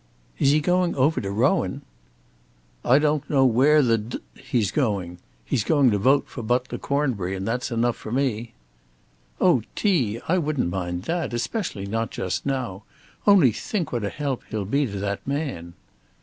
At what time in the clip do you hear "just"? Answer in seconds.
12.09-12.47